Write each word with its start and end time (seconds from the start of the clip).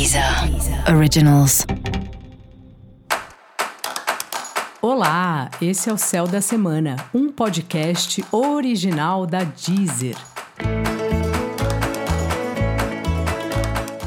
Deezer 0.00 0.24
Originals. 0.96 1.66
Olá, 4.80 5.50
esse 5.60 5.90
é 5.90 5.92
o 5.92 5.98
Céu 5.98 6.26
da 6.26 6.40
Semana, 6.40 6.96
um 7.12 7.30
podcast 7.30 8.24
original 8.32 9.26
da 9.26 9.44
Deezer. 9.44 10.16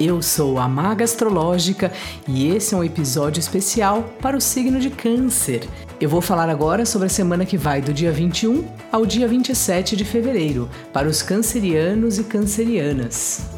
Eu 0.00 0.22
sou 0.22 0.58
a 0.58 0.66
Maga 0.66 1.04
Astrológica 1.04 1.92
e 2.26 2.48
esse 2.48 2.74
é 2.74 2.78
um 2.78 2.82
episódio 2.82 3.38
especial 3.38 4.04
para 4.22 4.38
o 4.38 4.40
signo 4.40 4.80
de 4.80 4.88
Câncer. 4.88 5.68
Eu 6.00 6.08
vou 6.08 6.22
falar 6.22 6.48
agora 6.48 6.86
sobre 6.86 7.08
a 7.08 7.10
semana 7.10 7.44
que 7.44 7.58
vai 7.58 7.82
do 7.82 7.92
dia 7.92 8.10
21 8.10 8.66
ao 8.90 9.04
dia 9.04 9.28
27 9.28 9.96
de 9.96 10.04
fevereiro, 10.06 10.66
para 10.94 11.06
os 11.06 11.20
cancerianos 11.20 12.18
e 12.18 12.24
cancerianas. 12.24 13.53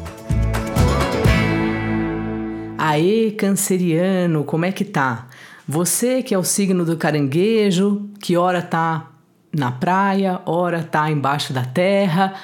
Aê, 2.89 3.31
canceriano, 3.31 4.45
como 4.45 4.63
é 4.63 4.71
que 4.71 4.85
tá? 4.85 5.27
Você 5.67 6.23
que 6.23 6.33
é 6.33 6.37
o 6.37 6.43
signo 6.43 6.85
do 6.85 6.95
caranguejo, 6.95 8.09
que 8.17 8.37
ora 8.37 8.61
tá 8.61 9.11
na 9.53 9.73
praia, 9.73 10.39
ora 10.45 10.81
tá 10.81 11.11
embaixo 11.11 11.51
da 11.51 11.65
terra, 11.65 12.35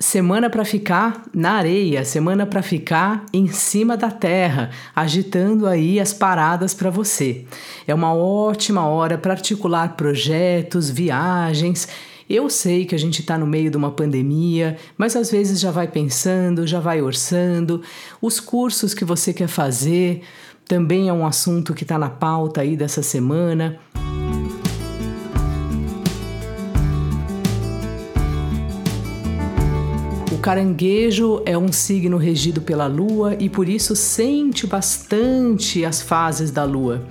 semana 0.00 0.50
para 0.50 0.64
ficar 0.64 1.22
na 1.32 1.52
areia, 1.52 2.04
semana 2.04 2.44
para 2.44 2.62
ficar 2.62 3.24
em 3.32 3.46
cima 3.46 3.96
da 3.96 4.10
terra, 4.10 4.70
agitando 4.92 5.68
aí 5.68 6.00
as 6.00 6.12
paradas 6.12 6.74
para 6.74 6.90
você. 6.90 7.44
É 7.86 7.94
uma 7.94 8.12
ótima 8.12 8.84
hora 8.88 9.16
para 9.16 9.34
articular 9.34 9.90
projetos, 9.90 10.90
viagens 10.90 11.86
eu 12.32 12.48
sei 12.48 12.86
que 12.86 12.94
a 12.94 12.98
gente 12.98 13.20
está 13.20 13.36
no 13.36 13.46
meio 13.46 13.70
de 13.70 13.76
uma 13.76 13.90
pandemia, 13.90 14.78
mas 14.96 15.14
às 15.14 15.30
vezes 15.30 15.60
já 15.60 15.70
vai 15.70 15.86
pensando, 15.86 16.66
já 16.66 16.80
vai 16.80 17.02
orçando. 17.02 17.82
Os 18.22 18.40
cursos 18.40 18.94
que 18.94 19.04
você 19.04 19.34
quer 19.34 19.48
fazer 19.48 20.22
também 20.66 21.10
é 21.10 21.12
um 21.12 21.26
assunto 21.26 21.74
que 21.74 21.82
está 21.82 21.98
na 21.98 22.08
pauta 22.08 22.62
aí 22.62 22.74
dessa 22.74 23.02
semana. 23.02 23.78
O 30.32 30.38
caranguejo 30.38 31.42
é 31.44 31.58
um 31.58 31.70
signo 31.70 32.16
regido 32.16 32.62
pela 32.62 32.86
lua 32.86 33.36
e 33.38 33.50
por 33.50 33.68
isso 33.68 33.94
sente 33.94 34.66
bastante 34.66 35.84
as 35.84 36.00
fases 36.00 36.50
da 36.50 36.64
lua. 36.64 37.02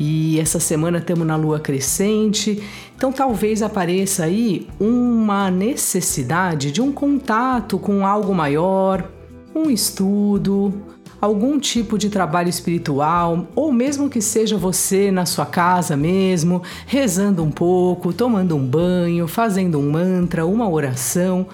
E 0.00 0.40
essa 0.40 0.58
semana 0.58 0.96
estamos 0.96 1.26
na 1.26 1.36
lua 1.36 1.60
crescente, 1.60 2.62
então 2.96 3.12
talvez 3.12 3.60
apareça 3.60 4.24
aí 4.24 4.66
uma 4.80 5.50
necessidade 5.50 6.72
de 6.72 6.80
um 6.80 6.90
contato 6.90 7.78
com 7.78 8.06
algo 8.06 8.34
maior, 8.34 9.06
um 9.54 9.70
estudo, 9.70 10.72
algum 11.20 11.60
tipo 11.60 11.98
de 11.98 12.08
trabalho 12.08 12.48
espiritual, 12.48 13.46
ou 13.54 13.70
mesmo 13.70 14.08
que 14.08 14.22
seja 14.22 14.56
você 14.56 15.12
na 15.12 15.26
sua 15.26 15.44
casa 15.44 15.94
mesmo, 15.94 16.62
rezando 16.86 17.44
um 17.44 17.50
pouco, 17.50 18.14
tomando 18.14 18.56
um 18.56 18.66
banho, 18.66 19.28
fazendo 19.28 19.78
um 19.78 19.90
mantra, 19.90 20.46
uma 20.46 20.68
oração, 20.68 21.46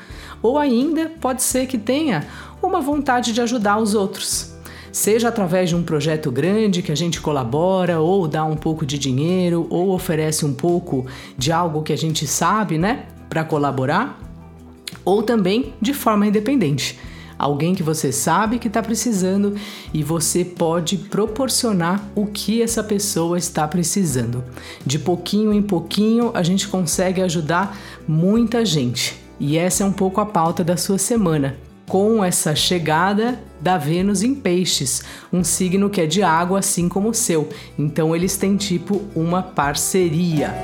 ou 0.43 0.59
ainda 0.59 1.11
pode 1.21 1.43
ser 1.43 1.67
que 1.67 1.79
tenha 1.79 2.27
uma 2.63 2.81
vontade 2.81 3.33
de 3.33 3.41
ajudar 3.41 3.79
os 3.79 3.95
outros 3.95 4.59
seja 4.93 5.29
através 5.29 5.69
de 5.69 5.77
um 5.77 5.83
projeto 5.83 6.31
grande 6.31 6.83
que 6.83 6.93
a 6.93 6.97
gente 6.97 7.21
colabora, 7.21 8.01
ou 8.01 8.27
dá 8.27 8.45
um 8.45 8.57
pouco 8.57 8.85
de 8.85 8.99
dinheiro, 8.99 9.67
ou 9.71 9.91
oferece 9.91 10.45
um 10.45 10.53
pouco 10.53 11.07
de 11.37 11.53
algo 11.53 11.83
que 11.83 11.93
a 11.93 11.97
gente 11.97 12.27
sabe, 12.27 12.79
né, 12.79 13.07
para 13.29 13.45
colaborar, 13.45 14.21
ou 15.05 15.23
também 15.23 15.73
de 15.81 15.95
forma 15.95 16.27
independente. 16.27 16.99
Alguém 17.39 17.73
que 17.73 17.85
você 17.85 18.11
sabe 18.11 18.59
que 18.59 18.67
está 18.67 18.83
precisando 18.83 19.55
e 19.95 20.03
você 20.03 20.45
pode 20.45 20.97
proporcionar 20.97 22.05
o 22.17 22.27
que 22.27 22.61
essa 22.61 22.83
pessoa 22.83 23.39
está 23.39 23.69
precisando. 23.69 24.43
De 24.85 24.99
pouquinho 24.99 25.53
em 25.53 25.63
pouquinho 25.63 26.33
a 26.35 26.43
gente 26.43 26.67
consegue 26.67 27.23
ajudar 27.23 27.79
muita 28.09 28.65
gente. 28.67 29.28
E 29.41 29.57
essa 29.57 29.85
é 29.85 29.87
um 29.87 29.93
pouco 29.93 30.21
a 30.21 30.27
pauta 30.27 30.65
da 30.65 30.77
sua 30.77 30.99
semana 30.99 31.57
com 31.89 32.23
essa 32.23 32.55
chegada 32.55 33.41
da 33.61 33.79
Vênus 33.79 34.23
em 34.23 34.35
Peixes, 34.35 35.03
um 35.33 35.43
signo 35.43 35.89
que 35.89 36.01
é 36.01 36.07
de 36.07 36.23
água 36.23 36.59
assim 36.59 36.89
como 36.89 37.09
o 37.09 37.15
seu. 37.15 37.49
Então 37.79 38.15
eles 38.15 38.37
têm 38.37 38.57
tipo 38.57 39.03
uma 39.17 39.43
parceria. 39.43 40.55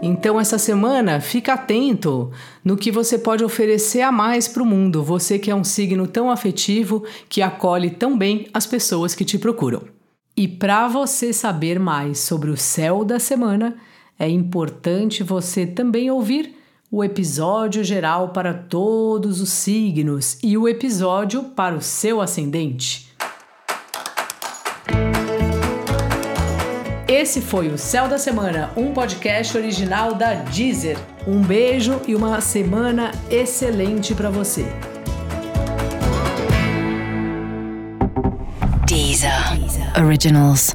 Então, 0.00 0.40
essa 0.40 0.58
semana, 0.58 1.20
fica 1.20 1.54
atento 1.54 2.30
no 2.64 2.76
que 2.76 2.90
você 2.90 3.18
pode 3.18 3.44
oferecer 3.44 4.00
a 4.00 4.12
mais 4.12 4.46
para 4.46 4.62
o 4.62 4.66
mundo, 4.66 5.02
você 5.02 5.38
que 5.38 5.50
é 5.50 5.54
um 5.54 5.64
signo 5.64 6.06
tão 6.06 6.30
afetivo 6.30 7.04
que 7.28 7.42
acolhe 7.42 7.90
tão 7.90 8.16
bem 8.16 8.46
as 8.54 8.64
pessoas 8.64 9.14
que 9.14 9.24
te 9.24 9.38
procuram. 9.38 9.97
E 10.38 10.46
para 10.46 10.86
você 10.86 11.32
saber 11.32 11.80
mais 11.80 12.20
sobre 12.20 12.48
o 12.48 12.56
céu 12.56 13.04
da 13.04 13.18
semana, 13.18 13.74
é 14.16 14.28
importante 14.28 15.24
você 15.24 15.66
também 15.66 16.12
ouvir 16.12 16.54
o 16.92 17.02
episódio 17.02 17.82
geral 17.82 18.28
para 18.28 18.54
todos 18.54 19.40
os 19.40 19.48
signos 19.48 20.38
e 20.40 20.56
o 20.56 20.68
episódio 20.68 21.42
para 21.42 21.74
o 21.74 21.82
seu 21.82 22.20
ascendente. 22.20 23.12
Esse 27.08 27.40
foi 27.40 27.66
o 27.66 27.76
Céu 27.76 28.06
da 28.06 28.16
Semana, 28.16 28.70
um 28.76 28.92
podcast 28.92 29.56
original 29.56 30.14
da 30.14 30.34
Deezer. 30.34 30.96
Um 31.26 31.42
beijo 31.42 32.00
e 32.06 32.14
uma 32.14 32.40
semana 32.40 33.10
excelente 33.28 34.14
para 34.14 34.30
você. 34.30 34.64
Deezer. 38.88 39.30
Originals. 39.96 40.72